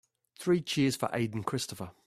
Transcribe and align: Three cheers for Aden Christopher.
Three 0.39 0.61
cheers 0.61 0.95
for 0.95 1.09
Aden 1.13 1.43
Christopher. 1.43 1.91